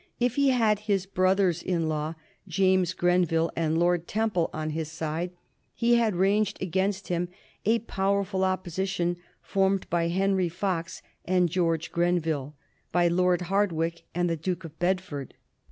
If 0.19 0.33
he 0.33 0.49
had 0.49 0.79
his 0.89 1.05
brothers 1.05 1.61
in 1.61 1.87
law 1.87 2.15
James 2.47 2.91
Grenville 2.95 3.51
and 3.55 3.77
Lord 3.77 4.07
Temple 4.07 4.49
on 4.51 4.71
his 4.71 4.91
side, 4.91 5.29
he 5.75 5.93
had 5.93 6.15
ranged 6.15 6.59
against 6.59 7.09
him 7.09 7.29
a 7.65 7.77
powerful 7.77 8.43
opposition 8.43 9.17
formed 9.43 9.87
by 9.91 10.07
Henry 10.07 10.49
Fox 10.49 11.03
and 11.23 11.49
George 11.51 11.91
Grenville, 11.91 12.55
by 12.91 13.09
Lord 13.09 13.41
Hardwicke 13.41 14.01
and 14.15 14.27
the 14.27 14.35
Duke 14.35 14.63
of 14.63 14.79
Bedford. 14.79 15.35